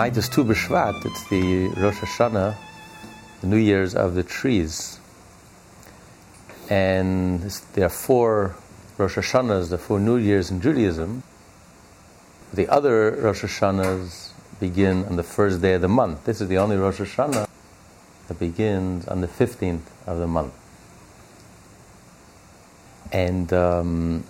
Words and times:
Tonight 0.00 0.16
is 0.16 0.30
Tu 0.30 0.42
B'Shvat. 0.42 1.04
It's 1.04 1.28
the 1.28 1.68
Rosh 1.78 1.98
Hashanah, 1.98 2.56
the 3.42 3.46
New 3.46 3.58
Year's 3.58 3.94
of 3.94 4.14
the 4.14 4.22
trees. 4.22 4.98
And 6.70 7.42
there 7.74 7.84
are 7.84 7.90
four 7.90 8.56
Rosh 8.96 9.18
Hashanahs, 9.18 9.68
the 9.68 9.76
four 9.76 10.00
New 10.00 10.16
Years 10.16 10.50
in 10.50 10.62
Judaism. 10.62 11.22
The 12.54 12.66
other 12.68 13.10
Rosh 13.10 13.44
Hashanahs 13.44 14.30
begin 14.58 15.04
on 15.04 15.16
the 15.16 15.22
first 15.22 15.60
day 15.60 15.74
of 15.74 15.82
the 15.82 15.88
month. 15.88 16.24
This 16.24 16.40
is 16.40 16.48
the 16.48 16.56
only 16.56 16.78
Rosh 16.78 17.00
Hashanah 17.00 17.46
that 18.28 18.38
begins 18.38 19.06
on 19.06 19.20
the 19.20 19.28
15th 19.28 19.82
of 20.06 20.16
the 20.16 20.26
month. 20.26 20.54
And 23.12 23.52
um, 23.52 24.24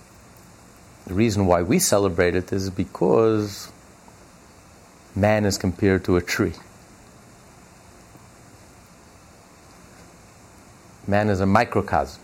the 1.07 1.13
reason 1.13 1.45
why 1.45 1.61
we 1.61 1.79
celebrate 1.79 2.35
it 2.35 2.51
is 2.51 2.69
because 2.69 3.71
man 5.15 5.45
is 5.45 5.57
compared 5.57 6.03
to 6.05 6.15
a 6.15 6.21
tree. 6.21 6.53
Man 11.07 11.29
is 11.29 11.39
a 11.39 11.45
microcosm. 11.45 12.21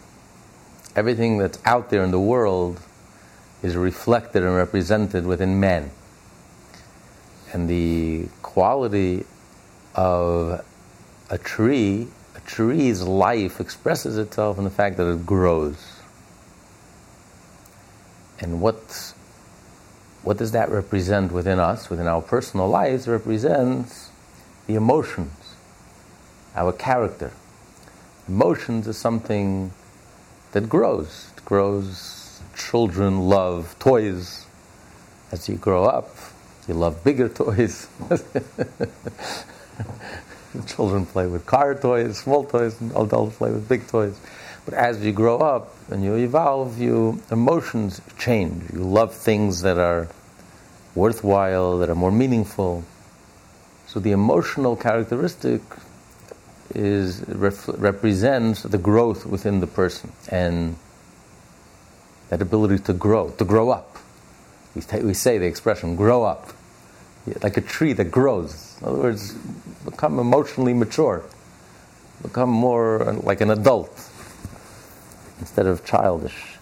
Everything 0.96 1.38
that's 1.38 1.60
out 1.66 1.90
there 1.90 2.04
in 2.04 2.12
the 2.12 2.20
world 2.20 2.80
is 3.62 3.76
reflected 3.76 4.44
and 4.44 4.56
represented 4.56 5.26
within 5.26 5.60
man. 5.60 5.92
And 7.54 7.70
the 7.70 8.28
quality 8.42 9.26
of 9.96 10.64
a 11.30 11.38
tree, 11.38 12.08
a 12.36 12.40
tree's 12.42 13.02
life 13.02 13.60
expresses 13.60 14.18
itself 14.18 14.58
in 14.58 14.64
the 14.64 14.70
fact 14.70 14.98
that 14.98 15.12
it 15.12 15.26
grows. 15.26 16.02
And 18.40 18.62
what 18.62 19.14
what 20.28 20.36
does 20.36 20.52
that 20.52 20.70
represent 20.70 21.32
within 21.32 21.58
us, 21.58 21.90
within 21.90 22.06
our 22.06 22.22
personal 22.22 22.68
lives? 22.68 23.08
Represents 23.08 24.10
the 24.66 24.76
emotions, 24.76 25.56
our 26.54 26.74
character. 26.74 27.32
Emotions 28.28 28.90
is 28.90 28.98
something 28.98 29.72
that 30.52 30.68
grows. 30.68 31.32
It 31.38 31.46
grows. 31.46 32.42
Children 32.58 33.30
love 33.30 33.74
toys. 33.80 34.46
As 35.32 35.48
you 35.48 35.56
grow 35.56 35.86
up, 35.86 36.10
you 36.68 36.74
love 36.74 37.06
bigger 37.06 37.30
toys. 37.44 37.88
Children 40.68 41.06
play 41.06 41.28
with 41.28 41.46
car 41.46 41.74
toys, 41.74 42.18
small 42.18 42.44
toys, 42.44 42.82
and 42.82 42.92
adults 42.98 43.38
play 43.38 43.52
with 43.52 43.70
big 43.70 43.88
toys. 43.88 44.20
But 44.66 44.74
as 44.74 45.02
you 45.06 45.14
grow 45.14 45.38
up 45.38 45.74
and 45.90 46.04
you 46.04 46.16
evolve, 46.16 46.82
your 46.82 47.18
emotions 47.32 48.02
change. 48.18 48.70
You 48.74 48.80
love 48.80 49.14
things 49.16 49.62
that 49.62 49.78
are 49.78 50.10
worthwhile, 50.98 51.78
that 51.78 51.90
are 51.90 51.96
more 51.96 52.12
meaningful. 52.12 52.84
So 53.86 54.00
the 54.00 54.12
emotional 54.12 54.76
characteristic 54.76 55.62
is 56.76 57.24
represents 57.28 58.64
the 58.64 58.78
growth 58.78 59.26
within 59.26 59.62
the 59.62 59.68
person 59.68 60.12
and 60.30 60.76
that 62.30 62.42
ability 62.42 62.80
to 62.84 62.94
grow, 62.94 63.30
to 63.30 63.46
grow 63.46 63.70
up. 63.70 63.98
We, 64.76 64.82
t- 64.82 65.00
we 65.00 65.14
say 65.14 65.38
the 65.38 65.46
expression 65.46 65.96
"grow 65.96 66.24
up," 66.24 66.52
like 67.42 67.58
a 67.58 67.62
tree 67.62 67.94
that 67.94 68.12
grows. 68.12 68.78
In 68.82 68.88
other 68.88 69.00
words, 69.00 69.34
become 69.86 70.20
emotionally 70.20 70.74
mature, 70.74 71.24
become 72.22 72.50
more 72.50 73.02
uh, 73.02 73.14
like 73.14 73.40
an 73.42 73.50
adult 73.50 73.94
instead 75.40 75.68
of 75.68 75.86
childish. 75.86 76.58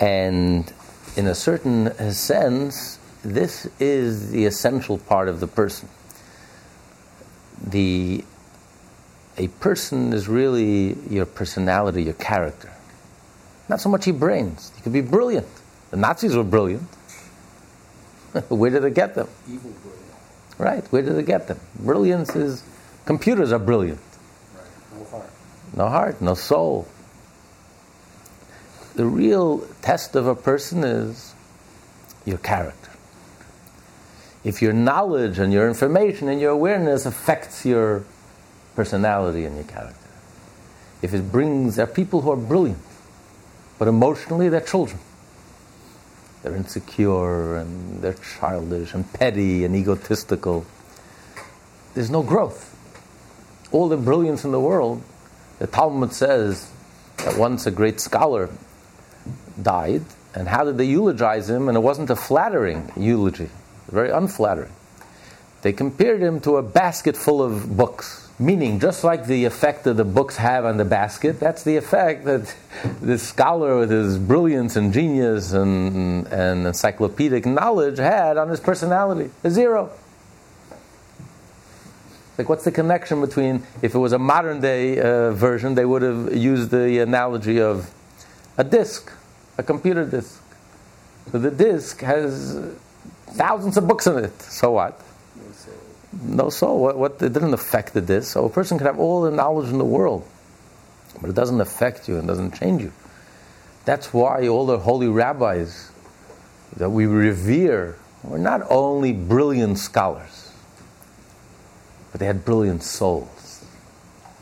And 0.00 0.72
in 1.16 1.26
a 1.26 1.34
certain 1.34 1.92
sense, 2.12 2.98
this 3.24 3.66
is 3.80 4.30
the 4.30 4.44
essential 4.44 4.98
part 4.98 5.28
of 5.28 5.40
the 5.40 5.46
person. 5.46 5.88
The 7.66 8.24
a 9.36 9.48
person 9.48 10.12
is 10.12 10.28
really 10.28 10.96
your 11.10 11.26
personality, 11.26 12.04
your 12.04 12.14
character. 12.14 12.70
Not 13.68 13.80
so 13.80 13.88
much 13.88 14.06
your 14.06 14.16
brains. 14.16 14.70
You 14.76 14.82
could 14.82 14.92
be 14.92 15.00
brilliant. 15.00 15.48
The 15.90 15.96
Nazis 15.96 16.36
were 16.36 16.44
brilliant. 16.44 16.82
Where 18.48 18.70
did 18.70 18.82
they 18.82 18.90
get 18.90 19.14
them? 19.14 19.28
Evil 19.48 19.72
brilliant. 19.82 20.04
Right. 20.58 20.84
Where 20.92 21.02
did 21.02 21.16
they 21.16 21.22
get 21.22 21.48
them? 21.48 21.58
Brilliance 21.80 22.36
is 22.36 22.62
computers 23.06 23.52
are 23.52 23.58
brilliant. 23.58 24.00
Right. 24.54 24.98
No 24.98 25.04
heart. 25.04 25.30
No 25.76 25.88
heart, 25.88 26.20
no 26.20 26.34
soul. 26.34 26.86
The 28.94 29.06
real 29.06 29.66
test 29.82 30.14
of 30.14 30.26
a 30.26 30.36
person 30.36 30.84
is 30.84 31.34
your 32.24 32.38
character. 32.38 32.83
If 34.44 34.60
your 34.60 34.72
knowledge 34.72 35.38
and 35.38 35.52
your 35.52 35.66
information 35.66 36.28
and 36.28 36.40
your 36.40 36.50
awareness 36.50 37.06
affects 37.06 37.64
your 37.64 38.04
personality 38.74 39.44
and 39.44 39.56
your 39.56 39.64
character. 39.64 39.98
If 41.02 41.14
it 41.14 41.30
brings, 41.30 41.76
there 41.76 41.84
are 41.84 41.92
people 41.92 42.20
who 42.22 42.30
are 42.30 42.36
brilliant, 42.36 42.78
but 43.78 43.88
emotionally 43.88 44.48
they're 44.48 44.60
children. 44.60 45.00
They're 46.42 46.56
insecure 46.56 47.56
and 47.56 48.02
they're 48.02 48.16
childish 48.38 48.92
and 48.94 49.10
petty 49.14 49.64
and 49.64 49.74
egotistical. 49.74 50.66
There's 51.94 52.10
no 52.10 52.22
growth. 52.22 52.70
All 53.72 53.88
the 53.88 53.96
brilliance 53.96 54.44
in 54.44 54.52
the 54.52 54.60
world, 54.60 55.02
the 55.58 55.66
Talmud 55.66 56.12
says 56.12 56.70
that 57.18 57.38
once 57.38 57.66
a 57.66 57.70
great 57.70 58.00
scholar 58.00 58.50
died, 59.62 60.02
and 60.34 60.48
how 60.48 60.64
did 60.64 60.76
they 60.78 60.84
eulogize 60.84 61.48
him? 61.48 61.68
And 61.68 61.76
it 61.76 61.80
wasn't 61.80 62.10
a 62.10 62.16
flattering 62.16 62.90
eulogy, 62.96 63.48
very 63.88 64.10
unflattering. 64.10 64.72
They 65.62 65.72
compared 65.72 66.22
him 66.22 66.40
to 66.42 66.56
a 66.56 66.62
basket 66.62 67.16
full 67.16 67.42
of 67.42 67.76
books 67.76 68.24
Meaning, 68.38 68.80
just 68.80 69.04
like 69.04 69.26
the 69.26 69.44
effect 69.44 69.84
that 69.84 69.94
the 69.94 70.04
books 70.04 70.36
have 70.36 70.64
on 70.64 70.76
the 70.76 70.84
basket, 70.84 71.38
that's 71.38 71.62
the 71.62 71.76
effect 71.76 72.24
that 72.24 72.52
this 73.00 73.22
scholar 73.22 73.78
with 73.78 73.90
his 73.90 74.18
brilliance 74.18 74.74
and 74.74 74.92
genius 74.92 75.52
and, 75.52 76.26
and 76.26 76.66
encyclopedic 76.66 77.46
knowledge 77.46 77.98
had 77.98 78.36
on 78.36 78.48
his 78.48 78.58
personality. 78.58 79.30
A 79.44 79.50
zero. 79.50 79.90
Like, 82.36 82.48
what's 82.48 82.64
the 82.64 82.72
connection 82.72 83.20
between, 83.20 83.62
if 83.82 83.94
it 83.94 83.98
was 83.98 84.12
a 84.12 84.18
modern 84.18 84.60
day 84.60 84.98
uh, 84.98 85.30
version, 85.30 85.76
they 85.76 85.84
would 85.84 86.02
have 86.02 86.36
used 86.36 86.72
the 86.72 86.98
analogy 86.98 87.60
of 87.60 87.88
a 88.58 88.64
disk, 88.64 89.12
a 89.56 89.62
computer 89.62 90.04
disk. 90.04 90.42
So 91.30 91.38
the 91.38 91.52
disk 91.52 92.00
has 92.00 92.56
thousands 93.34 93.76
of 93.76 93.86
books 93.86 94.06
in 94.06 94.18
it. 94.18 94.42
So 94.42 94.72
what? 94.72 95.00
no 96.22 96.48
soul. 96.50 96.80
What, 96.80 96.96
what 96.96 97.12
it 97.22 97.32
didn't 97.32 97.54
affect 97.54 97.94
this. 97.94 98.28
So 98.28 98.44
a 98.44 98.50
person 98.50 98.78
can 98.78 98.86
have 98.86 98.98
all 98.98 99.22
the 99.22 99.30
knowledge 99.30 99.70
in 99.70 99.78
the 99.78 99.84
world, 99.84 100.26
but 101.20 101.30
it 101.30 101.36
doesn't 101.36 101.60
affect 101.60 102.08
you 102.08 102.18
and 102.18 102.26
doesn't 102.26 102.54
change 102.54 102.82
you. 102.82 102.92
That's 103.84 104.12
why 104.12 104.48
all 104.48 104.66
the 104.66 104.78
holy 104.78 105.08
rabbis 105.08 105.90
that 106.76 106.90
we 106.90 107.06
revere 107.06 107.96
were 108.22 108.38
not 108.38 108.62
only 108.70 109.12
brilliant 109.12 109.78
scholars, 109.78 110.52
but 112.10 112.20
they 112.20 112.26
had 112.26 112.44
brilliant 112.44 112.82
souls. 112.82 113.64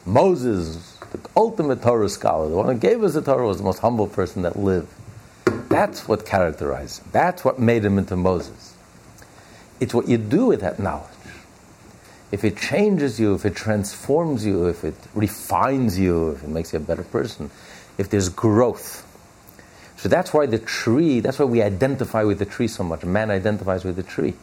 Moses, 0.06 0.97
the 1.10 1.20
ultimate 1.36 1.82
Torah 1.82 2.09
scholar, 2.09 2.48
the 2.48 2.56
one 2.56 2.66
who 2.66 2.74
gave 2.74 3.03
us 3.03 3.14
the 3.14 3.22
Torah, 3.22 3.47
was 3.47 3.59
the 3.59 3.64
most 3.64 3.80
humble 3.80 4.06
person 4.06 4.42
that 4.42 4.56
lived. 4.56 4.88
That's 5.68 6.06
what 6.06 6.24
characterized 6.27 7.03
him. 7.03 7.09
That's 7.12 7.44
what 7.44 7.59
made 7.59 7.84
him 7.84 7.98
into 7.98 8.16
Moses. 8.16 8.72
It's 9.82 9.92
what 9.92 10.06
you 10.06 10.16
do 10.16 10.46
with 10.46 10.60
that 10.60 10.78
knowledge 10.78 11.08
if 12.30 12.44
it 12.44 12.56
changes 12.56 13.20
you, 13.20 13.34
if 13.34 13.44
it 13.44 13.54
transforms 13.54 14.46
you, 14.46 14.66
if 14.66 14.84
it 14.84 14.94
refines 15.12 15.98
you, 15.98 16.30
if 16.30 16.42
it 16.42 16.48
makes 16.48 16.72
you 16.72 16.78
a 16.78 16.82
better 16.82 17.02
person, 17.02 17.50
if 17.98 18.08
there's 18.08 18.30
growth. 18.30 19.06
So 19.98 20.08
that's 20.08 20.32
why 20.32 20.46
the 20.46 20.58
tree, 20.58 21.20
that's 21.20 21.38
why 21.38 21.44
we 21.44 21.60
identify 21.62 22.22
with 22.22 22.38
the 22.38 22.46
tree 22.46 22.68
so 22.68 22.84
much. 22.84 23.04
Man 23.04 23.30
identifies 23.30 23.84
with 23.84 23.96
the 23.96 24.02
tree. 24.02 24.34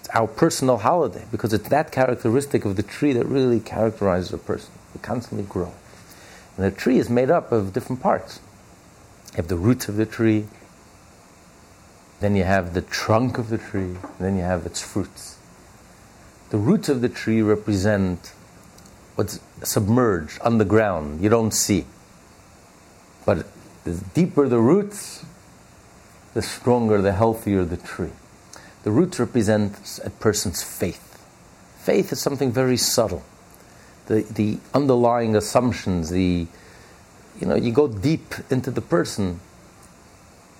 It's 0.00 0.10
our 0.12 0.26
personal 0.26 0.76
holiday 0.76 1.24
because 1.32 1.54
it's 1.54 1.68
that 1.70 1.90
characteristic 1.90 2.64
of 2.66 2.76
the 2.76 2.82
tree 2.82 3.14
that 3.14 3.24
really 3.24 3.60
characterizes 3.60 4.32
a 4.34 4.38
person. 4.38 4.72
We 4.92 5.00
constantly 5.00 5.46
grow. 5.46 5.72
And 6.58 6.66
the 6.66 6.70
tree 6.70 6.98
is 6.98 7.08
made 7.08 7.30
up 7.30 7.52
of 7.52 7.72
different 7.72 8.02
parts. 8.02 8.40
You 9.32 9.36
have 9.36 9.48
the 9.48 9.56
roots 9.56 9.88
of 9.88 9.96
the 9.96 10.06
tree, 10.06 10.46
then 12.24 12.34
you 12.34 12.44
have 12.44 12.72
the 12.72 12.80
trunk 12.80 13.36
of 13.36 13.50
the 13.50 13.58
tree, 13.58 13.98
then 14.18 14.34
you 14.34 14.42
have 14.42 14.64
its 14.64 14.80
fruits. 14.80 15.36
The 16.48 16.56
roots 16.56 16.88
of 16.88 17.02
the 17.02 17.10
tree 17.10 17.42
represent 17.42 18.32
what's 19.14 19.40
submerged 19.62 20.38
underground, 20.40 21.22
you 21.22 21.28
don't 21.28 21.52
see. 21.52 21.84
But 23.26 23.46
the 23.84 24.02
deeper 24.14 24.48
the 24.48 24.58
roots, 24.58 25.22
the 26.32 26.40
stronger, 26.40 27.02
the 27.02 27.12
healthier 27.12 27.62
the 27.62 27.76
tree. 27.76 28.12
The 28.84 28.90
roots 28.90 29.20
represent 29.20 30.00
a 30.02 30.08
person's 30.08 30.62
faith. 30.62 31.22
Faith 31.80 32.10
is 32.10 32.22
something 32.22 32.50
very 32.50 32.78
subtle. 32.78 33.22
The, 34.06 34.22
the 34.22 34.60
underlying 34.72 35.36
assumptions, 35.36 36.08
the, 36.08 36.46
you 37.38 37.46
know, 37.46 37.54
you 37.54 37.70
go 37.70 37.86
deep 37.86 38.34
into 38.50 38.70
the 38.70 38.80
person, 38.80 39.40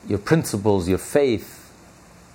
your 0.08 0.18
principles, 0.18 0.88
your 0.88 0.98
faith, 0.98 1.72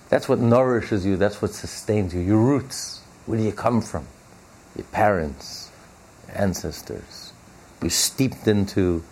that's 0.09 0.27
what 0.27 0.39
nourishes 0.39 1.05
you, 1.05 1.17
that's 1.17 1.41
what 1.41 1.51
sustains 1.51 2.13
you, 2.13 2.21
your 2.21 2.39
roots 2.39 3.01
Where 3.25 3.37
do 3.37 3.43
you 3.43 3.51
come 3.51 3.81
from? 3.81 4.07
Your 4.75 4.85
parents, 4.85 5.69
your 6.27 6.37
ancestors. 6.41 7.31
You're 7.81 7.91
steeped 7.91 8.47
into. 8.47 9.03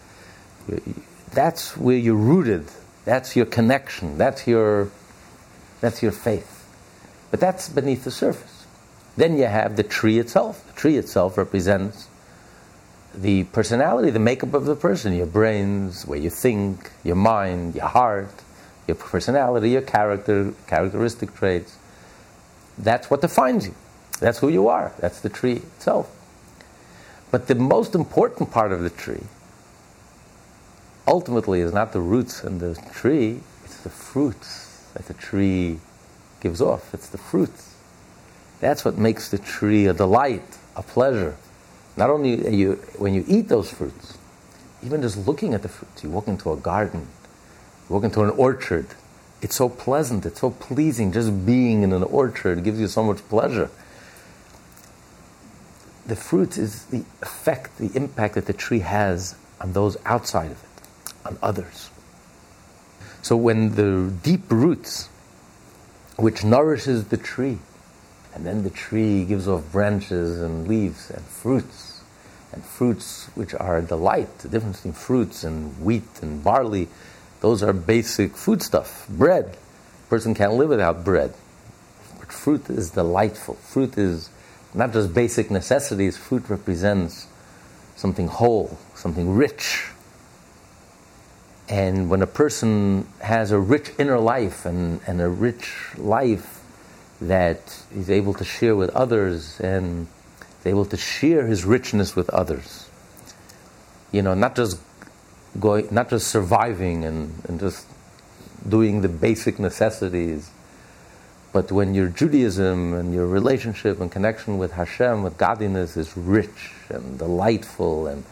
That's 1.32 1.78
where 1.78 1.98
you're 1.98 2.16
rooted. 2.16 2.66
That's 3.06 3.36
your 3.36 3.46
connection. 3.46 4.18
That's 4.18 4.48
your. 4.48 4.90
That's 5.80 6.02
your 6.02 6.12
faith. 6.12 6.66
But 7.30 7.40
that's 7.40 7.70
beneath 7.70 8.04
the 8.04 8.12
surface. 8.12 8.66
Then 9.16 9.38
you 9.38 9.46
have 9.46 9.76
the 9.76 9.84
tree 9.84 10.20
itself. 10.20 10.66
The 10.68 10.74
tree 10.74 10.98
itself 10.98 11.38
represents 11.38 12.08
the 13.14 13.46
personality, 13.46 14.10
the 14.10 14.20
makeup 14.20 14.54
of 14.54 14.66
the 14.66 14.76
person, 14.76 15.14
your 15.14 15.26
brains, 15.26 16.06
where 16.06 16.20
you 16.20 16.30
think, 16.30 16.92
your 17.04 17.16
mind, 17.16 17.76
your 17.76 17.88
heart, 17.88 18.44
your 18.88 18.96
personality, 18.96 19.72
your 19.72 19.82
character, 19.82 20.54
characteristic 20.68 21.36
traits. 21.36 21.78
That's 22.78 23.10
what 23.10 23.22
defines 23.22 23.68
you. 23.68 23.76
That's 24.20 24.40
who 24.40 24.50
you 24.50 24.68
are. 24.68 24.94
That's 25.00 25.22
the 25.22 25.30
tree 25.30 25.58
itself. 25.58 26.10
But 27.32 27.48
the 27.48 27.56
most 27.56 27.96
important 27.96 28.52
part 28.52 28.72
of 28.72 28.82
the 28.82 28.90
tree 28.90 29.24
ultimately 31.08 31.62
is 31.62 31.74
not 31.74 31.94
the 31.94 32.02
roots 32.02 32.44
and 32.44 32.60
the 32.60 32.76
tree, 32.94 33.40
it's 33.64 33.78
the 33.82 33.90
fruits 33.90 34.84
that 34.94 35.06
the 35.08 35.14
tree 35.14 35.80
gives 36.40 36.62
off. 36.62 36.94
It's 36.94 37.10
the 37.10 37.18
fruits. 37.18 37.76
That's 38.60 38.84
what 38.84 38.98
makes 38.98 39.30
the 39.30 39.38
tree 39.38 39.88
a 39.88 39.94
delight, 39.94 40.58
a 40.76 40.84
pleasure. 40.84 41.36
Not 41.98 42.12
only 42.12 42.56
you, 42.56 42.74
when 42.98 43.14
you 43.16 43.26
eat 43.28 43.50
those 43.50 43.72
fruits, 43.72 44.18
even 44.84 45.02
just 45.02 45.28
looking 45.28 45.56
at 45.56 45.64
the 45.64 45.70
fruits, 45.70 46.04
you 46.04 46.12
walk 46.12 46.28
into 46.28 46.52
a 46.54 46.56
garden, 46.56 47.08
you 47.90 47.96
walk 47.96 48.04
into 48.04 48.22
an 48.22 48.30
orchard, 48.30 48.86
it's 49.42 49.56
so 49.56 49.68
pleasant, 49.68 50.26
it's 50.26 50.42
so 50.42 50.52
pleasing. 50.52 51.12
Just 51.12 51.46
being 51.46 51.84
in 51.84 51.92
an 51.94 52.04
orchard 52.04 52.64
gives 52.64 52.80
you 52.80 52.88
so 52.88 53.04
much 53.04 53.18
pleasure. 53.30 53.70
The 56.06 56.16
fruit 56.16 56.58
is 56.58 56.86
the 56.86 57.04
effect, 57.22 57.78
the 57.80 57.92
impact 57.96 58.36
that 58.36 58.46
the 58.46 58.54
tree 58.54 58.80
has 58.80 59.36
on 59.60 59.74
those 59.74 59.98
outside 60.06 60.52
of 60.52 60.64
it, 60.64 61.26
on 61.26 61.38
others. 61.42 61.90
So 63.22 63.36
when 63.36 63.76
the 63.76 64.12
deep 64.24 64.50
roots, 64.50 65.10
which 66.16 66.44
nourishes 66.44 67.06
the 67.06 67.18
tree, 67.18 67.60
and 68.34 68.46
then 68.46 68.64
the 68.64 68.70
tree 68.70 69.26
gives 69.26 69.48
off 69.48 69.72
branches 69.72 70.42
and 70.42 70.68
leaves 70.68 71.10
and 71.10 71.26
fruits, 71.26 72.02
and 72.52 72.64
fruits 72.64 73.30
which 73.36 73.54
are 73.54 73.78
a 73.78 73.82
delight, 73.82 74.40
the 74.40 74.50
difference 74.50 74.78
between 74.78 74.94
fruits 74.94 75.44
and 75.44 75.84
wheat 75.84 76.08
and 76.22 76.44
barley 76.44 76.88
those 77.40 77.62
are 77.62 77.74
basic 77.74 78.36
food 78.36 78.62
stuff. 78.62 79.08
Bread. 79.10 79.58
A 80.06 80.10
person 80.10 80.34
can't 80.34 80.54
live 80.54 80.70
without 80.70 81.04
bread. 81.04 81.34
But 82.20 82.32
fruit 82.32 82.70
is 82.70 82.92
delightful. 82.92 83.56
Fruit 83.56 83.98
is 83.98 84.30
not 84.74 84.94
just 84.94 85.14
basic 85.14 85.52
necessities, 85.52 86.18
fruit 86.18 86.50
represents 86.50 87.28
something 87.96 88.28
whole, 88.28 88.78
something 88.96 89.36
rich. 89.36 89.88
And 91.70 92.10
when 92.10 92.22
a 92.22 92.28
person 92.28 93.08
has 93.22 93.52
a 93.52 93.60
rich 93.60 93.92
inner 93.98 94.20
life 94.20 94.66
and, 94.66 95.02
and 95.06 95.22
a 95.22 95.28
rich 95.28 95.74
life 95.98 96.57
that 97.22 97.84
he's 97.94 98.10
able 98.10 98.34
to 98.36 98.44
share 98.44 98.76
with 98.76 98.90
others 98.92 99.60
and 99.60 100.08
is 100.60 100.66
able 100.66 100.86
to 100.86 100.98
share 100.98 101.48
his 101.48 101.66
richness 101.66 102.16
with 102.16 102.30
others, 102.30 102.90
you 104.12 104.22
know, 104.22 104.34
not 104.34 104.56
just 104.56 104.80
going, 105.60 105.88
not 105.92 106.10
just 106.10 106.28
surviving 106.28 107.04
and, 107.04 107.34
and 107.48 107.60
just 107.60 107.88
doing 108.68 109.02
the 109.02 109.10
basic 109.10 109.60
necessities, 109.60 110.52
but 111.54 111.72
when 111.72 111.96
your 111.96 112.10
Judaism 112.10 112.94
and 112.94 113.14
your 113.14 113.26
relationship 113.26 114.00
and 114.00 114.12
connection 114.12 114.58
with 114.58 114.74
Hashem, 114.74 115.24
with 115.24 115.38
godliness, 115.38 115.98
is 115.98 116.16
rich 116.16 116.72
and 116.90 117.18
delightful 117.18 118.08
and 118.08 118.24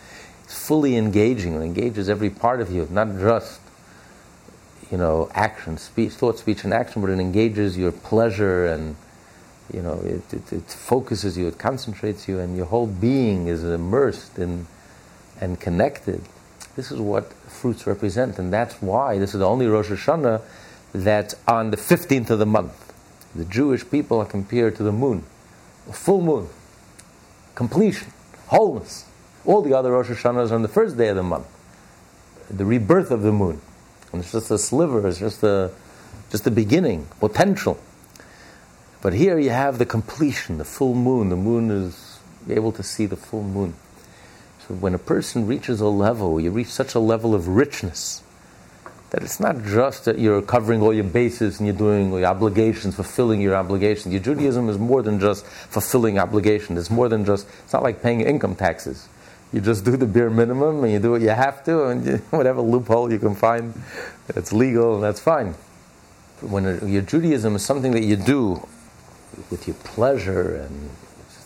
fully 0.48 0.96
engaging 0.96 1.56
and 1.56 1.64
engages 1.64 2.08
every 2.08 2.30
part 2.30 2.62
of 2.62 2.72
you, 2.72 2.88
not 2.92 3.18
just 3.18 3.60
you 4.92 4.98
know 4.98 5.30
action, 5.34 5.78
speech, 5.78 6.14
thought, 6.14 6.40
speech, 6.40 6.64
and 6.64 6.74
action, 6.74 7.02
but 7.02 7.10
it 7.10 7.20
engages 7.20 7.78
your 7.78 7.92
pleasure 7.92 8.66
and 8.68 8.96
you 9.74 9.82
know 9.82 10.00
it, 10.04 10.34
it, 10.34 10.54
it 10.54 10.64
focuses 10.64 11.38
you, 11.38 11.48
it 11.48 11.58
concentrates 11.58 12.28
you, 12.28 12.40
and 12.40 12.56
your 12.56 12.68
whole 12.68 12.88
being 12.88 13.48
is 13.48 13.64
immersed 13.64 14.38
in 14.38 14.68
and 15.42 15.60
connected. 15.60 16.22
This 16.76 16.92
is 16.92 17.00
what 17.00 17.32
fruits 17.48 17.88
represent, 17.88 18.38
and 18.38 18.52
that's 18.52 18.82
why 18.82 19.18
this 19.18 19.34
is 19.34 19.40
the 19.40 19.48
only 19.48 19.68
Rosh 19.68 19.90
Hashanah 19.90 20.42
that 20.94 21.34
on 21.48 21.72
the 21.72 21.78
15th 21.78 22.30
of 22.30 22.40
the 22.40 22.46
month, 22.46 22.94
the 23.34 23.46
Jewish 23.46 23.90
people 23.90 24.20
are 24.20 24.26
compared 24.26 24.76
to 24.78 24.84
the 24.84 24.92
moon, 24.92 25.24
full 25.92 26.22
moon, 26.22 26.48
completion, 27.54 28.12
wholeness. 28.48 29.06
All 29.46 29.62
the 29.62 29.74
other 29.74 29.92
Rosh 29.92 30.10
Hashanahs 30.10 30.52
are 30.52 30.56
on 30.56 30.62
the 30.62 30.68
first 30.68 30.98
day 30.98 31.10
of 31.10 31.16
the 31.16 31.24
month, 31.24 31.48
the 32.50 32.66
rebirth 32.66 33.12
of 33.12 33.22
the 33.22 33.32
moon. 33.32 33.62
And 34.16 34.24
it's 34.24 34.32
just 34.32 34.50
a 34.50 34.58
sliver, 34.58 35.06
it's 35.06 35.20
just 35.20 35.44
a, 35.44 35.72
just 36.32 36.46
the 36.46 36.52
beginning, 36.52 37.06
potential. 37.20 37.78
But 39.02 39.12
here 39.12 39.38
you 39.38 39.50
have 39.50 39.78
the 39.78 39.86
completion, 39.86 40.58
the 40.58 40.64
full 40.64 40.96
moon. 40.96 41.28
The 41.28 41.36
moon 41.36 41.70
is 41.70 42.20
able 42.50 42.72
to 42.72 42.82
see 42.82 43.08
the 43.08 43.18
full 43.18 43.44
moon. 43.44 43.74
So 44.66 44.74
when 44.76 44.94
a 44.94 44.98
person 44.98 45.48
reaches 45.48 45.82
a 45.82 45.88
level, 45.88 46.40
you 46.40 46.50
reach 46.50 46.70
such 46.70 46.96
a 46.96 47.00
level 47.00 47.36
of 47.36 47.50
richness 47.50 48.24
that 49.10 49.22
it's 49.22 49.42
not 49.42 49.62
just 49.66 50.06
that 50.06 50.18
you're 50.18 50.42
covering 50.42 50.82
all 50.82 50.94
your 50.94 51.04
bases 51.04 51.60
and 51.60 51.68
you're 51.68 51.78
doing 51.78 52.14
your 52.14 52.26
obligations, 52.26 52.96
fulfilling 52.96 53.42
your 53.42 53.56
obligations. 53.56 54.14
Your 54.14 54.24
Judaism 54.24 54.70
is 54.70 54.78
more 54.78 55.04
than 55.04 55.20
just 55.20 55.46
fulfilling 55.46 56.20
obligations. 56.20 56.80
It's 56.80 56.90
more 56.90 57.10
than 57.10 57.26
just, 57.26 57.48
it's 57.66 57.74
not 57.74 57.84
like 57.84 58.02
paying 58.02 58.22
income 58.22 58.56
taxes. 58.56 59.10
You 59.56 59.62
just 59.62 59.86
do 59.86 59.96
the 59.96 60.06
bare 60.06 60.30
minimum 60.30 60.84
and 60.84 60.92
you 60.92 61.00
do 61.00 61.12
what 61.12 61.22
you 61.22 61.30
have 61.30 61.64
to, 61.64 61.86
and 61.86 62.06
you, 62.06 62.18
whatever 62.32 62.60
loophole 62.60 63.10
you 63.10 63.20
can 63.20 63.36
find 63.36 63.74
that's 64.28 64.52
legal, 64.52 64.96
and 64.96 65.04
that's 65.06 65.22
fine. 65.22 65.56
But 66.42 66.50
when 66.50 66.66
a, 66.66 66.86
your 66.86 67.04
Judaism 67.04 67.56
is 67.56 67.64
something 67.64 67.94
that 67.94 68.04
you 68.04 68.18
do 68.18 68.68
with 69.50 69.66
your 69.66 69.78
pleasure 69.78 70.58
and 70.58 70.90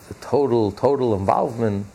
the 0.07 0.15
total, 0.15 0.71
total 0.71 1.13
involvement, 1.13 1.85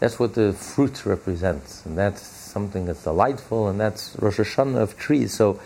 that's 0.00 0.18
what 0.18 0.34
the 0.34 0.52
fruits 0.52 1.06
represents, 1.06 1.86
and 1.86 1.96
that's 1.96 2.20
something 2.20 2.84
that's 2.84 3.04
delightful, 3.04 3.66
and 3.66 3.80
that's 3.80 4.14
Rosh 4.18 4.40
Hashanah 4.40 4.82
of 4.82 4.98
trees. 4.98 5.32
So 5.32 5.58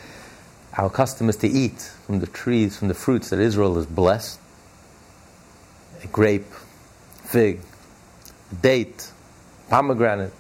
our 0.75 0.91
custom 0.91 1.29
is 1.29 1.39
to 1.39 1.49
eat 1.49 1.81
from 2.07 2.21
the 2.21 2.29
trees, 2.29 2.79
from 2.79 2.87
the 2.87 2.95
fruits 2.95 3.31
that 3.31 3.41
Israel 3.41 3.77
is 3.79 3.87
blessed. 3.87 4.39
A 6.05 6.07
grape, 6.07 6.53
fig, 7.25 7.63
date, 8.63 9.11
pomegranate, 9.69 10.33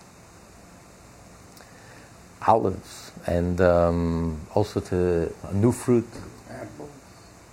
olives, 2.47 3.13
and 3.27 3.61
um, 3.61 4.41
also 4.55 4.81
to 4.81 5.33
a 5.45 5.55
new 5.55 5.73
fruit. 5.73 6.09
Apples. 6.51 6.91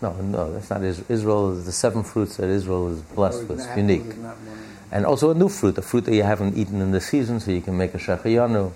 No, 0.02 0.14
no, 0.14 0.54
that's 0.54 0.70
not 0.70 0.84
Israel. 0.84 1.06
Israel 1.10 1.58
is 1.58 1.66
the 1.66 1.72
seven 1.72 2.04
fruits 2.04 2.38
that 2.38 2.50
Israel 2.50 2.90
is 2.92 3.02
blessed 3.02 3.48
with. 3.48 3.60
It's 3.60 3.78
unique 3.78 4.14
and 4.92 5.06
also 5.06 5.32
a 5.32 5.34
new 5.34 5.50
fruit, 5.50 5.78
a 5.78 5.82
fruit 5.82 6.06
that 6.06 6.16
you 6.16 6.24
haven't 6.24 6.58
eaten 6.58 6.82
in 6.82 6.92
the 6.92 7.02
season, 7.02 7.40
so 7.40 7.52
you 7.52 7.62
can 7.62 7.78
make 7.78 7.94
a 7.94 7.98
shechayanu. 7.98 8.72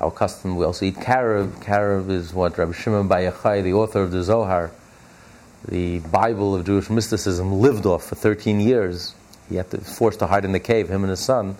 Our 0.00 0.10
custom, 0.10 0.56
we 0.56 0.64
also 0.64 0.84
eat 0.84 0.96
carob. 0.96 1.62
Carob 1.62 2.10
is 2.10 2.34
what 2.34 2.58
Rabbi 2.58 2.72
Shimon 2.72 3.06
Bar 3.06 3.20
Yochai, 3.20 3.62
the 3.62 3.74
author 3.74 4.02
of 4.02 4.10
the 4.10 4.24
Zohar, 4.24 4.72
the 5.68 6.00
Bible 6.00 6.56
of 6.56 6.66
Jewish 6.66 6.90
mysticism, 6.90 7.52
lived 7.52 7.86
off 7.86 8.04
for 8.04 8.16
13 8.16 8.58
years. 8.58 9.14
He 9.48 9.56
had 9.56 9.70
to 9.70 9.78
forced 9.78 10.18
to 10.18 10.26
hide 10.26 10.44
in 10.44 10.52
the 10.52 10.60
cave, 10.60 10.88
him 10.88 11.04
and 11.04 11.10
his 11.10 11.20
son. 11.20 11.56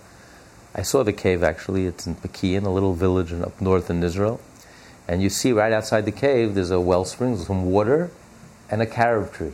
I 0.75 0.83
saw 0.83 1.03
the 1.03 1.13
cave 1.13 1.41
actually. 1.41 1.87
It's 1.87 2.05
in 2.05 2.15
Peki'in, 2.15 2.65
a 2.65 2.69
little 2.69 2.93
village 2.93 3.31
in, 3.31 3.43
up 3.43 3.59
north 3.59 3.89
in 3.89 4.03
Israel. 4.03 4.39
And 5.07 5.23
you 5.23 5.29
see 5.29 5.51
right 5.51 5.71
outside 5.71 6.05
the 6.05 6.11
cave, 6.11 6.53
there's 6.53 6.71
a 6.71 6.79
wellspring, 6.79 7.37
some 7.37 7.65
water, 7.65 8.11
and 8.69 8.81
a 8.81 8.85
carob 8.85 9.31
tree. 9.31 9.53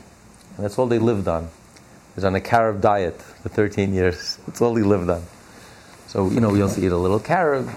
And 0.55 0.65
that's 0.65 0.77
all 0.79 0.87
they 0.87 0.99
lived 0.99 1.27
on 1.27 1.49
was 2.15 2.25
on 2.25 2.35
a 2.35 2.41
carob 2.41 2.81
diet 2.81 3.21
for 3.21 3.49
13 3.49 3.93
years. 3.93 4.37
That's 4.47 4.61
all 4.61 4.73
they 4.73 4.81
lived 4.81 5.09
on. 5.09 5.23
So, 6.07 6.29
you 6.29 6.39
know, 6.39 6.49
we 6.49 6.61
also 6.61 6.81
eat 6.81 6.91
a 6.91 6.97
little 6.97 7.19
carob. 7.19 7.69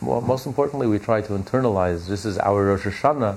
Well, 0.00 0.20
most 0.20 0.46
importantly, 0.46 0.86
we 0.86 0.98
try 0.98 1.20
to 1.20 1.32
internalize 1.34 2.08
this 2.08 2.24
is 2.24 2.38
our 2.38 2.64
Rosh 2.64 2.86
Hashanah, 2.86 3.36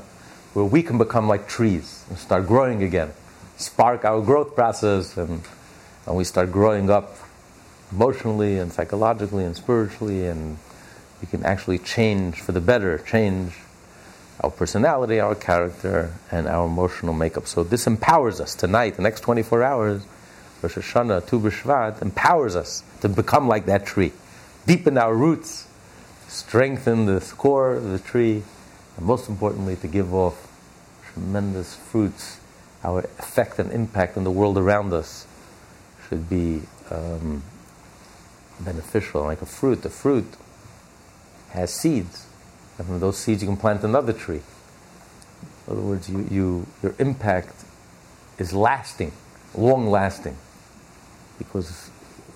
where 0.53 0.65
we 0.65 0.83
can 0.83 0.97
become 0.97 1.27
like 1.27 1.47
trees 1.47 2.05
and 2.09 2.17
start 2.17 2.47
growing 2.47 2.81
again, 2.81 3.11
spark 3.57 4.05
our 4.05 4.21
growth 4.21 4.55
process, 4.55 5.17
and, 5.17 5.41
and 6.05 6.15
we 6.15 6.23
start 6.23 6.51
growing 6.51 6.89
up 6.89 7.15
emotionally 7.91 8.60
and 8.60 8.72
psychologically 8.72 9.44
and 9.44 9.56
spiritually, 9.56 10.27
and 10.27 10.58
we 11.22 11.27
can 11.27 11.44
actually 11.46 11.79
change 11.79 12.41
for 12.41 12.51
the 12.51 12.62
better, 12.62 12.98
change 13.00 13.53
our 14.41 14.51
personality, 14.51 15.20
our 15.20 15.36
character, 15.36 16.13
and 16.32 16.48
our 16.48 16.67
emotional 16.67 17.13
makeup. 17.13 17.48
So 17.48 17.63
this 17.63 17.88
empowers 17.88 18.39
us 18.39 18.53
tonight, 18.53 18.96
the 18.96 19.01
next 19.01 19.22
24 19.22 19.63
hours 19.63 20.06
Rosh 20.62 20.75
Hashanah, 20.75 21.27
Tu 21.27 21.39
B'Shvat, 21.39 22.01
empowers 22.01 22.56
us 22.56 22.84
to 23.01 23.10
become 23.10 23.48
like 23.48 23.67
that 23.67 23.86
tree, 23.86 24.12
deepen 24.65 24.98
our 24.98 25.13
roots, 25.13 25.67
strengthen 26.27 27.06
the 27.06 27.20
core 27.38 27.75
of 27.75 27.91
the 27.91 28.00
tree, 28.00 28.44
and 28.96 29.06
most 29.06 29.29
importantly, 29.29 29.75
to 29.75 29.88
give 29.88 30.13
off 30.13 30.48
tremendous 31.13 31.75
fruits, 31.75 32.39
our 32.84 33.01
effect 33.20 33.60
and 33.60 33.72
impact 33.72 34.17
in 34.17 34.24
the 34.24 34.32
world 34.32 34.58
around 34.58 34.94
us 34.94 35.27
should 36.08 36.27
be 36.27 36.62
um, 36.89 37.44
beneficial, 38.59 39.23
like 39.23 39.41
a 39.41 39.45
fruit. 39.45 39.81
The 39.81 39.89
fruit 39.89 40.35
has 41.49 41.73
seeds, 41.73 42.27
and 42.77 42.87
from 42.87 42.99
those 42.99 43.17
seeds 43.17 43.41
you 43.41 43.47
can 43.47 43.57
plant 43.57 43.83
another 43.83 44.13
tree. 44.13 44.41
In 45.67 45.73
other 45.73 45.81
words, 45.81 46.09
you, 46.09 46.27
you, 46.29 46.67
your 46.81 46.95
impact 46.99 47.63
is 48.37 48.53
lasting, 48.53 49.11
long 49.55 49.87
lasting, 49.87 50.37
because 51.37 51.89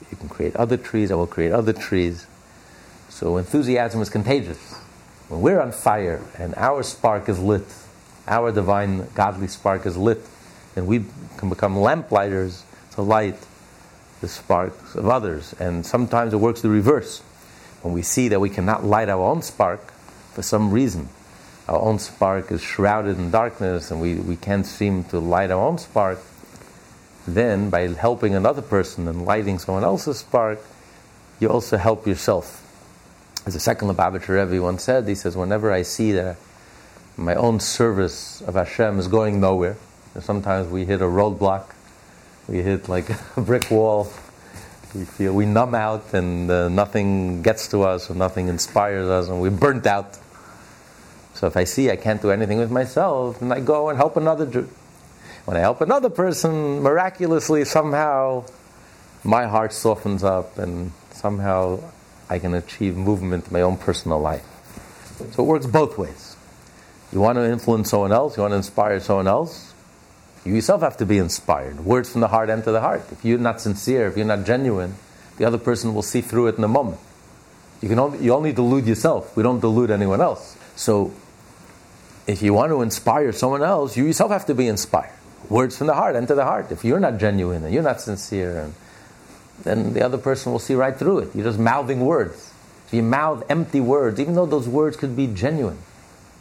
you 0.09 0.17
can 0.17 0.29
create 0.29 0.55
other 0.55 0.77
trees, 0.77 1.11
I 1.11 1.15
will 1.15 1.27
create 1.27 1.51
other 1.51 1.73
trees. 1.73 2.27
So 3.09 3.37
enthusiasm 3.37 4.01
is 4.01 4.09
contagious. 4.09 4.73
When 5.29 5.41
we're 5.41 5.61
on 5.61 5.71
fire 5.71 6.21
and 6.37 6.53
our 6.55 6.83
spark 6.83 7.29
is 7.29 7.39
lit, 7.39 7.65
our 8.27 8.51
divine 8.51 9.07
godly 9.13 9.47
spark 9.47 9.85
is 9.85 9.97
lit, 9.97 10.19
then 10.75 10.85
we 10.85 11.05
can 11.37 11.49
become 11.49 11.77
lamplighters 11.77 12.63
to 12.91 13.01
light 13.01 13.37
the 14.21 14.27
sparks 14.27 14.95
of 14.95 15.07
others. 15.07 15.53
And 15.59 15.85
sometimes 15.85 16.33
it 16.33 16.37
works 16.37 16.61
the 16.61 16.69
reverse. 16.69 17.19
When 17.81 17.93
we 17.93 18.03
see 18.03 18.27
that 18.29 18.39
we 18.39 18.49
cannot 18.49 18.85
light 18.85 19.09
our 19.09 19.21
own 19.21 19.41
spark 19.41 19.91
for 20.33 20.41
some 20.41 20.71
reason, 20.71 21.09
our 21.67 21.79
own 21.79 21.99
spark 21.99 22.51
is 22.51 22.61
shrouded 22.61 23.17
in 23.17 23.31
darkness 23.31 23.91
and 23.91 23.99
we, 23.99 24.15
we 24.15 24.35
can't 24.35 24.65
seem 24.65 25.03
to 25.05 25.19
light 25.19 25.51
our 25.51 25.61
own 25.61 25.77
spark, 25.77 26.19
then 27.27 27.69
by 27.69 27.87
helping 27.87 28.35
another 28.35 28.61
person 28.61 29.07
and 29.07 29.25
lighting 29.25 29.59
someone 29.59 29.83
else's 29.83 30.19
spark, 30.19 30.59
you 31.39 31.49
also 31.49 31.77
help 31.77 32.07
yourself. 32.07 32.67
As 33.45 33.53
the 33.53 33.59
second 33.59 33.87
Lubavitcher 33.87 34.29
Rebbe 34.29 34.61
once 34.61 34.83
said, 34.83 35.07
he 35.07 35.15
says, 35.15 35.35
whenever 35.35 35.71
I 35.71 35.81
see 35.81 36.11
that 36.11 36.37
my 37.17 37.35
own 37.35 37.59
service 37.59 38.41
of 38.41 38.53
Hashem 38.53 38.99
is 38.99 39.07
going 39.07 39.39
nowhere, 39.39 39.77
sometimes 40.19 40.67
we 40.69 40.85
hit 40.85 41.01
a 41.01 41.05
roadblock, 41.05 41.73
we 42.51 42.62
hit 42.62 42.89
like 42.89 43.10
a 43.38 43.41
brick 43.41 43.72
wall, 43.72 44.12
we 44.93 45.05
feel 45.05 45.34
we 45.34 45.46
numb 45.46 45.74
out 45.74 46.13
and 46.13 46.51
uh, 46.51 46.67
nothing 46.67 47.41
gets 47.41 47.70
to 47.70 47.84
us 47.84 48.12
or 48.12 48.13
nothing 48.13 48.50
inspires 48.50 49.08
us 49.08 49.29
and 49.29 49.41
we're 49.41 49.50
burnt 49.50 49.88
out. 49.88 50.17
So 51.34 51.48
if 51.48 51.55
I 51.55 51.63
see 51.63 51.89
I 51.89 51.96
can't 51.96 52.22
do 52.22 52.29
anything 52.29 52.58
with 52.58 52.70
myself, 52.70 53.39
then 53.39 53.51
I 53.51 53.62
go 53.62 53.89
and 53.89 53.98
help 53.98 54.17
another. 54.17 54.46
When 55.46 55.58
I 55.58 55.62
help 55.62 55.81
another 55.81 56.10
person, 56.10 56.84
miraculously, 56.84 57.65
somehow, 57.65 58.46
my 59.24 59.48
heart 59.48 59.74
softens 59.74 60.24
up 60.24 60.60
and 60.60 60.91
somehow 61.12 61.79
I 62.29 62.38
can 62.38 62.53
achieve 62.53 62.96
movement 62.96 63.48
in 63.48 63.53
my 63.53 63.62
own 63.62 63.77
personal 63.77 64.20
life. 64.20 64.46
So 65.31 65.43
it 65.43 65.48
works 65.48 65.65
both 65.65 65.98
ways. 65.98 66.36
You 67.12 67.22
want 67.22 67.38
to 67.38 67.50
influence 67.50 67.89
someone 67.89 68.12
else, 68.12 68.38
you 68.38 68.41
want 68.41 68.51
to 68.51 68.58
inspire 68.58 69.00
someone 69.00 69.27
else, 69.27 69.70
you 70.45 70.55
yourself 70.55 70.81
have 70.81 70.98
to 70.98 71.05
be 71.05 71.17
inspired. 71.17 71.86
Words 71.86 72.12
from 72.12 72.21
the 72.21 72.27
heart 72.27 72.50
enter 72.50 72.71
the 72.71 72.81
heart. 72.81 73.03
If 73.12 73.24
you're 73.24 73.38
not 73.38 73.62
sincere, 73.62 74.07
if 74.07 74.17
you're 74.17 74.25
not 74.25 74.45
genuine, 74.45 74.95
the 75.38 75.45
other 75.45 75.57
person 75.57 75.93
will 75.93 76.01
see 76.01 76.21
through 76.21 76.48
it 76.48 76.57
in 76.57 76.63
a 76.63 76.67
moment. 76.67 77.00
You, 77.81 77.89
can 77.89 78.00
only, 78.00 78.24
you 78.24 78.33
only 78.33 78.51
delude 78.51 78.86
yourself. 78.86 79.36
We 79.36 79.43
don't 79.43 79.60
delude 79.60 79.91
anyone 79.91 80.21
else. 80.21 80.57
So 80.75 81.13
if 82.27 82.41
you 82.41 82.53
want 82.53 82.71
to 82.71 82.81
inspire 82.81 83.31
someone 83.31 83.63
else, 83.63 83.98
you 83.98 84.05
yourself 84.05 84.31
have 84.31 84.45
to 84.48 84.55
be 84.55 84.67
inspired. 84.67 85.13
Words 85.50 85.77
from 85.77 85.88
the 85.88 85.95
heart 85.95 86.15
enter 86.15 86.36
the 86.36 86.45
heart. 86.45 86.71
If 86.71 86.83
you're 86.83 87.00
not 87.00 87.17
genuine 87.17 87.63
and 87.63 87.74
you're 87.74 87.83
not 87.83 88.01
sincere, 88.01 88.60
and, 88.60 88.74
then 89.63 89.93
the 89.93 90.03
other 90.03 90.17
person 90.17 90.51
will 90.51 90.60
see 90.60 90.74
right 90.74 90.95
through 90.95 91.19
it. 91.19 91.36
You're 91.36 91.45
just 91.45 91.60
mouthing 91.60 92.00
words. 92.00 92.53
If 92.88 92.93
you 92.93 93.03
mouth 93.03 93.43
empty 93.50 93.79
words, 93.79 94.19
even 94.19 94.36
though 94.36 94.45
those 94.45 94.67
words 94.67 94.98
could 94.98 95.15
be 95.15 95.27
genuine 95.27 95.77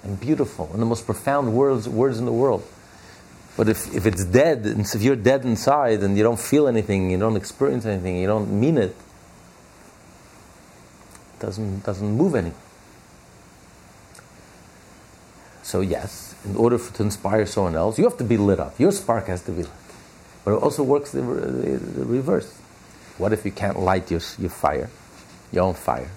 and 0.03 0.19
beautiful 0.19 0.71
and 0.73 0.81
the 0.81 0.87
most 0.87 1.07
profound 1.07 1.53
words, 1.53 1.89
words 1.89 2.19
in 2.19 2.25
the 2.25 2.33
world, 2.33 2.67
but 3.61 3.69
if, 3.69 3.95
if 3.95 4.07
it's 4.07 4.25
dead, 4.25 4.65
if 4.65 5.03
you're 5.03 5.15
dead 5.15 5.45
inside 5.45 6.01
and 6.01 6.17
you 6.17 6.23
don't 6.23 6.41
feel 6.41 6.67
anything, 6.67 7.11
you 7.11 7.19
don't 7.19 7.37
experience 7.37 7.85
anything, 7.85 8.17
you 8.17 8.27
don't 8.27 8.51
mean 8.51 8.79
it, 8.79 8.97
it 11.35 11.41
doesn't, 11.41 11.85
doesn't 11.85 12.11
move 12.11 12.35
any. 12.37 12.53
So 15.63 15.83
yes, 15.83 16.35
in 16.47 16.57
order 16.57 16.79
for, 16.79 16.97
to 16.97 17.03
inspire 17.03 17.45
someone 17.45 17.77
else, 17.77 17.99
you 17.99 18.05
have 18.05 18.17
to 18.17 18.25
be 18.25 18.39
lit 18.39 18.61
up. 18.61 18.81
Your 18.81 18.93
spark 18.93 19.27
has 19.27 19.43
to 19.43 19.51
be 19.53 19.65
lit. 19.65 19.73
But 20.43 20.53
it 20.53 20.63
also 20.63 20.83
works 20.83 21.13
the, 21.13 21.21
the, 21.21 21.77
the 21.77 22.05
reverse. 22.07 22.59
What 23.19 23.35
if 23.35 23.45
you 23.45 23.53
can't 23.53 23.79
light 23.79 24.11
your, 24.11 24.23
your 24.39 24.49
fire, 24.49 24.89
your 25.53 25.65
own 25.65 25.75
fire? 25.75 26.09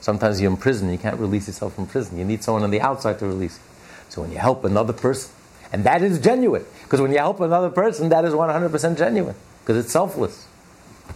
Sometimes 0.00 0.40
you're 0.40 0.50
in 0.50 0.56
prison, 0.56 0.90
you 0.90 0.96
can't 0.96 1.20
release 1.20 1.46
yourself 1.46 1.74
from 1.74 1.86
prison. 1.86 2.18
You 2.18 2.24
need 2.24 2.42
someone 2.42 2.62
on 2.62 2.70
the 2.70 2.80
outside 2.80 3.18
to 3.18 3.26
release 3.26 3.58
you. 3.58 3.64
So 4.08 4.22
when 4.22 4.32
you 4.32 4.38
help 4.38 4.64
another 4.64 4.94
person, 4.94 5.34
and 5.72 5.84
that 5.84 6.02
is 6.02 6.18
genuine, 6.18 6.64
because 6.84 7.00
when 7.00 7.12
you 7.12 7.18
help 7.18 7.40
another 7.40 7.70
person, 7.70 8.08
that 8.08 8.24
is 8.24 8.32
100% 8.32 8.98
genuine, 8.98 9.34
because 9.60 9.76
it's 9.76 9.92
selfless. 9.92 10.46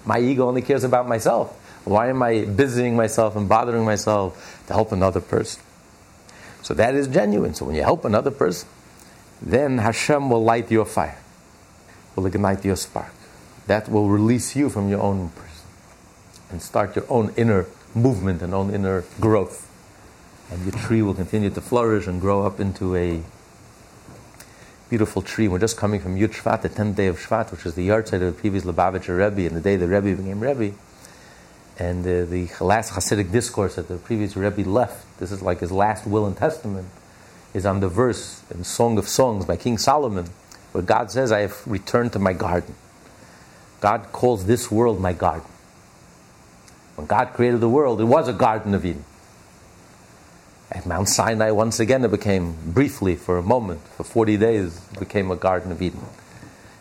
My 0.05 0.19
ego 0.19 0.49
only 0.49 0.63
cares 0.63 0.85
about 0.85 1.09
myself. 1.09 1.59
Why 1.85 2.09
am 2.09 2.23
I 2.23 2.45
busying 2.45 2.95
myself 2.95 3.35
and 3.35 3.49
bothering 3.49 3.85
myself 3.85 4.65
to 4.69 4.73
help 4.73 4.93
another 4.93 5.21
person? 5.21 5.63
So 6.63 6.75
that 6.75 6.95
is 6.95 7.09
genuine. 7.09 7.55
So 7.55 7.67
when 7.67 7.75
you 7.75 7.83
help 7.83 8.05
another 8.05 8.31
person, 8.31 8.69
then 9.41 9.79
Hashem 9.79 10.31
will 10.31 10.45
light 10.45 10.71
your 10.71 10.85
fire, 10.85 11.19
will 12.15 12.27
ignite 12.27 12.65
your 12.65 12.77
spark. 12.77 13.13
That 13.67 13.89
will 13.89 14.09
release 14.09 14.55
you 14.55 14.71
from 14.71 14.89
your 14.89 15.01
own 15.01 15.31
person 15.31 15.67
and 16.51 16.63
start 16.63 16.95
your 16.95 17.05
own 17.09 17.33
inner 17.37 17.67
movement 17.95 18.43
and 18.43 18.55
own 18.55 18.73
inner 18.73 19.05
growth. 19.21 19.69
And 20.51 20.63
your 20.63 20.73
tree 20.73 21.03
will 21.03 21.15
continue 21.15 21.51
to 21.51 21.61
flourish 21.61 22.07
and 22.07 22.21
grow 22.21 22.47
up 22.47 22.61
into 22.61 22.95
a 22.95 23.23
beautiful 24.93 25.23
tree. 25.23 25.49
We're 25.49 25.59
just 25.59 25.79
coming 25.79 26.01
from 26.01 26.17
Yud 26.17 26.35
Shvat, 26.35 26.61
the 26.61 26.69
10th 26.69 26.97
day 26.97 27.07
of 27.07 27.19
Shvat, 27.19 27.51
which 27.51 27.65
is 27.65 27.75
the 27.75 27.89
yahrzeit 27.89 28.21
of 28.21 28.21
the 28.21 28.33
previous 28.33 28.65
Lubavitcher 28.65 29.17
Rebbe, 29.17 29.47
and 29.47 29.57
the 29.57 29.63
day 29.63 29.77
the 29.77 29.89
Rebbe 29.89 30.15
became 30.15 30.39
Rebbe. 30.39 30.77
And 31.79 32.01
uh, 32.01 32.27
the 32.27 32.51
last 32.61 32.93
Hasidic 32.93 33.33
discourse 33.33 33.77
that 33.77 33.89
the 33.89 33.97
previous 33.97 34.37
Rebbe 34.37 34.69
left, 34.69 35.19
this 35.19 35.33
is 35.33 35.41
like 35.41 35.61
his 35.61 35.73
last 35.73 36.07
will 36.07 36.27
and 36.27 36.37
testament, 36.37 36.89
is 37.55 37.65
on 37.65 37.81
the 37.81 37.89
verse 37.89 38.43
in 38.51 38.65
Song 38.65 38.99
of 38.99 39.09
Songs 39.09 39.47
by 39.47 39.57
King 39.57 39.79
Solomon, 39.79 40.27
where 40.73 40.85
God 40.85 41.11
says, 41.11 41.33
I 41.33 41.41
have 41.41 41.67
returned 41.67 42.13
to 42.13 42.19
my 42.19 42.35
garden. 42.35 42.75
God 43.81 44.13
calls 44.13 44.45
this 44.45 44.71
world 44.71 45.01
my 45.01 45.15
garden. 45.15 45.49
When 46.97 47.07
God 47.07 47.33
created 47.33 47.61
the 47.61 47.69
world, 47.71 47.99
it 47.99 48.05
was 48.05 48.29
a 48.29 48.35
Garden 48.35 48.75
of 48.75 48.85
Eden. 48.85 49.07
Mount 50.93 51.09
Sinai, 51.09 51.53
once 51.53 51.81
again, 51.81 52.05
it 52.05 52.11
became, 52.11 52.55
briefly, 52.67 53.17
for 53.17 53.39
a 53.39 53.43
moment, 53.43 53.81
for 53.97 54.05
40 54.05 54.37
days, 54.37 54.79
it 54.93 54.99
became 54.99 55.31
a 55.31 55.37
Garden 55.37 55.73
of 55.73 55.81
Eden. 55.81 56.05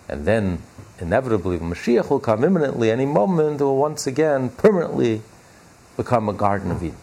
And 0.09 0.25
then 0.25 0.61
inevitably, 0.99 1.59
Mashiach 1.59 2.09
will 2.09 2.19
come 2.19 2.43
imminently, 2.43 2.91
any 2.91 3.05
moment, 3.05 3.61
will 3.61 3.77
once 3.77 4.05
again 4.07 4.49
permanently 4.49 5.21
become 5.95 6.27
a 6.27 6.33
Garden 6.33 6.71
of 6.71 6.83
Eden. 6.83 6.97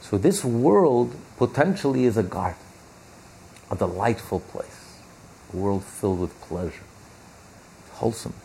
So 0.00 0.16
this 0.16 0.44
world 0.44 1.16
potentially 1.38 2.04
is 2.04 2.16
a 2.16 2.22
garden, 2.22 2.62
a 3.68 3.74
delightful 3.74 4.38
place, 4.38 5.00
a 5.52 5.56
world 5.56 5.82
filled 5.82 6.20
with 6.20 6.40
pleasure, 6.42 6.84
wholesomeness. 7.94 8.43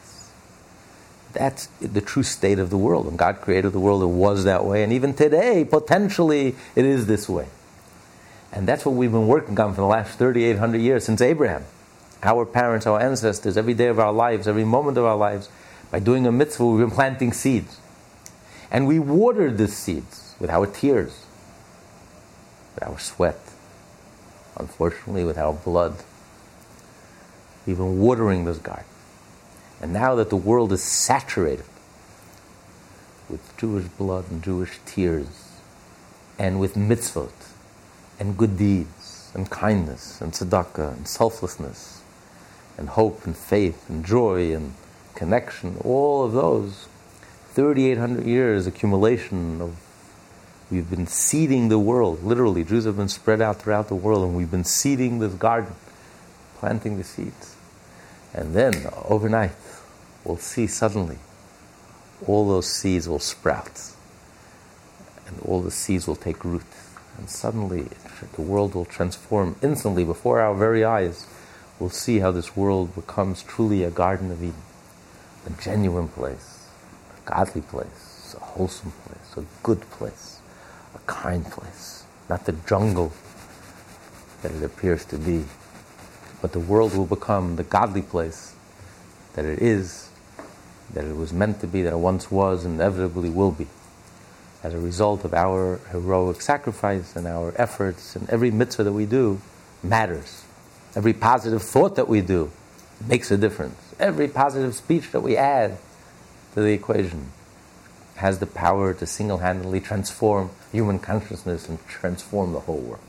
That's 1.33 1.67
the 1.79 2.01
true 2.01 2.23
state 2.23 2.59
of 2.59 2.69
the 2.69 2.77
world. 2.77 3.05
When 3.05 3.15
God 3.15 3.41
created 3.41 3.71
the 3.71 3.79
world, 3.79 4.01
it 4.01 4.07
was 4.07 4.45
that 4.45 4.65
way, 4.65 4.83
and 4.83 4.91
even 4.91 5.13
today, 5.13 5.63
potentially, 5.63 6.55
it 6.75 6.85
is 6.85 7.05
this 7.05 7.29
way. 7.29 7.47
And 8.51 8.67
that's 8.67 8.83
what 8.85 8.95
we've 8.95 9.11
been 9.11 9.27
working 9.27 9.59
on 9.59 9.75
for 9.75 9.81
the 9.81 9.87
last 9.87 10.17
3,800 10.17 10.79
years 10.79 11.05
since 11.05 11.21
Abraham 11.21 11.65
our 12.21 12.45
parents, 12.45 12.85
our 12.85 12.99
ancestors, 12.99 13.57
every 13.57 13.73
day 13.73 13.87
of 13.87 13.99
our 13.99 14.11
lives, 14.11 14.47
every 14.47 14.65
moment 14.65 14.97
of 14.97 15.05
our 15.05 15.15
lives, 15.15 15.49
by 15.91 15.99
doing 15.99 16.27
a 16.27 16.31
mitzvah, 16.31 16.65
we've 16.65 16.85
been 16.85 16.95
planting 16.95 17.31
seeds. 17.31 17.79
And 18.71 18.87
we 18.87 18.99
watered 18.99 19.57
these 19.57 19.75
seeds 19.75 20.35
with 20.39 20.49
our 20.49 20.67
tears, 20.67 21.25
with 22.75 22.83
our 22.83 22.99
sweat, 22.99 23.39
unfortunately, 24.57 25.23
with 25.23 25.37
our 25.37 25.53
blood. 25.53 25.95
We've 27.65 27.77
been 27.77 27.99
watering 27.99 28.45
this 28.45 28.57
garden. 28.57 28.85
And 29.81 29.93
now 29.93 30.15
that 30.15 30.29
the 30.29 30.35
world 30.35 30.71
is 30.73 30.83
saturated 30.83 31.65
with 33.29 33.55
Jewish 33.57 33.85
blood 33.85 34.25
and 34.29 34.43
Jewish 34.43 34.79
tears, 34.85 35.51
and 36.37 36.59
with 36.59 36.75
mitzvot, 36.75 37.31
and 38.19 38.37
good 38.37 38.57
deeds, 38.57 39.31
and 39.33 39.49
kindness, 39.49 40.19
and 40.21 40.33
tzedakah, 40.33 40.97
and 40.97 41.07
selflessness, 41.07 42.01
and 42.77 42.89
hope 42.89 43.25
and 43.25 43.37
faith 43.37 43.89
and 43.89 44.05
joy 44.05 44.53
and 44.53 44.73
connection, 45.15 45.77
all 45.83 46.23
of 46.23 46.33
those 46.33 46.87
3,800 47.51 48.25
years 48.25 48.67
accumulation 48.67 49.61
of 49.61 49.75
we've 50.71 50.89
been 50.89 51.07
seeding 51.07 51.69
the 51.69 51.79
world. 51.79 52.23
Literally, 52.23 52.63
Jews 52.63 52.85
have 52.85 52.97
been 52.97 53.09
spread 53.09 53.41
out 53.41 53.61
throughout 53.61 53.87
the 53.87 53.95
world, 53.95 54.23
and 54.23 54.35
we've 54.35 54.51
been 54.51 54.63
seeding 54.63 55.19
this 55.19 55.33
garden, 55.33 55.73
planting 56.57 56.97
the 56.97 57.03
seeds. 57.03 57.55
And 58.33 58.53
then 58.53 58.87
overnight, 59.05 59.51
we'll 60.23 60.37
see 60.37 60.67
suddenly 60.67 61.17
all 62.27 62.47
those 62.47 62.67
seeds 62.67 63.07
will 63.07 63.19
sprout, 63.19 63.93
and 65.27 65.39
all 65.41 65.61
the 65.61 65.71
seeds 65.71 66.07
will 66.07 66.15
take 66.15 66.43
root, 66.43 66.63
and 67.17 67.29
suddenly 67.29 67.87
the 68.33 68.41
world 68.41 68.75
will 68.75 68.85
transform 68.85 69.55
instantly 69.61 70.03
before 70.03 70.41
our 70.41 70.53
very 70.53 70.83
eyes. 70.83 71.25
We'll 71.79 71.89
see 71.89 72.19
how 72.19 72.31
this 72.31 72.57
world 72.57 72.93
becomes 72.93 73.41
truly 73.41 73.83
a 73.83 73.89
Garden 73.89 74.31
of 74.31 74.43
Eden, 74.43 74.61
a 75.47 75.61
genuine 75.61 76.09
place, 76.09 76.67
a 77.17 77.29
godly 77.29 77.61
place, 77.61 78.35
a 78.35 78.43
wholesome 78.43 78.91
place, 79.05 79.37
a 79.37 79.45
good 79.63 79.81
place, 79.89 80.41
a 80.93 80.99
kind 81.07 81.45
place, 81.45 82.03
not 82.29 82.45
the 82.45 82.51
jungle 82.51 83.13
that 84.41 84.51
it 84.51 84.63
appears 84.63 85.05
to 85.05 85.17
be, 85.17 85.45
but 86.41 86.51
the 86.53 86.59
world 86.59 86.95
will 86.95 87.05
become 87.05 87.55
the 87.55 87.63
godly 87.63 88.01
place 88.01 88.55
that 89.33 89.45
it 89.45 89.59
is, 89.59 90.09
that 90.93 91.05
it 91.05 91.15
was 91.15 91.31
meant 91.31 91.59
to 91.61 91.67
be, 91.67 91.81
that 91.83 91.93
it 91.93 91.99
once 91.99 92.31
was, 92.31 92.65
and 92.65 92.75
inevitably 92.75 93.29
will 93.29 93.51
be. 93.51 93.67
As 94.63 94.73
a 94.73 94.79
result 94.79 95.23
of 95.23 95.33
our 95.33 95.79
heroic 95.91 96.41
sacrifice 96.41 97.15
and 97.15 97.27
our 97.27 97.53
efforts, 97.55 98.15
and 98.15 98.29
every 98.29 98.51
mitzvah 98.51 98.83
that 98.83 98.93
we 98.93 99.05
do 99.05 99.39
matters. 99.83 100.43
Every 100.95 101.13
positive 101.13 101.61
thought 101.61 101.95
that 101.95 102.09
we 102.09 102.21
do 102.21 102.51
makes 103.07 103.31
a 103.31 103.37
difference. 103.37 103.77
Every 103.99 104.27
positive 104.27 104.75
speech 104.75 105.11
that 105.11 105.21
we 105.21 105.37
add 105.37 105.77
to 106.53 106.61
the 106.61 106.73
equation 106.73 107.31
has 108.15 108.39
the 108.39 108.45
power 108.45 108.93
to 108.93 109.05
single 109.05 109.37
handedly 109.37 109.79
transform 109.79 110.49
human 110.71 110.99
consciousness 110.99 111.69
and 111.69 111.85
transform 111.87 112.51
the 112.51 112.59
whole 112.59 112.79
world. 112.79 113.08